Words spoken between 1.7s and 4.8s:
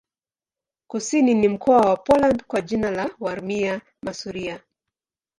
wa Poland kwa jina la Warmia-Masuria.